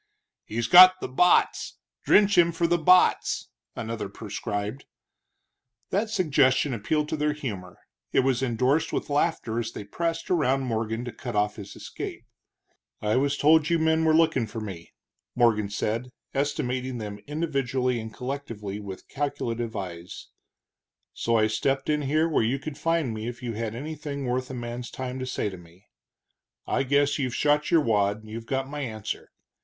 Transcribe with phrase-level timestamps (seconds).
[0.45, 4.85] "He's got the botts drench him for the botts," another prescribed.
[5.91, 7.77] That suggestion appealed to their humor.
[8.11, 12.25] It was endorsed with laughter as they pressed around Morgan to cut off his escape.
[12.99, 14.91] "I was told you men were looking for me,"
[15.35, 20.29] Morgan said, estimating them individually and collectively with calculative eyes,
[21.13, 24.49] "so I stepped in here where you could find me if you had anything worth
[24.49, 25.85] a man's time to say to me.
[26.65, 29.29] I guess you've shot your wad, and you've got my answer.